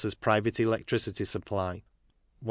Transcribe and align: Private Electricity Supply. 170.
Private 0.57 0.59
Electricity 0.59 1.25
Supply. 1.25 1.73
170. 1.85 1.85